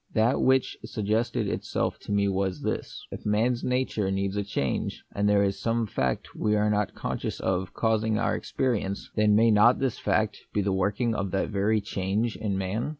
[0.15, 5.29] That which suggested itself to me was this: If man's nature needs a change, and
[5.29, 9.77] there is some fact we are not conscious of causing our experience, then may not
[9.77, 12.89] this fact be the working of that very change in man